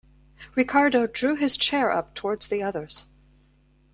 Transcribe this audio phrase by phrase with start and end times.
[0.55, 3.05] Ricardo drew his chair up towards the others.